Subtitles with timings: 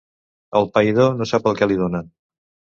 [0.59, 2.13] El païdor no sap el que li donen.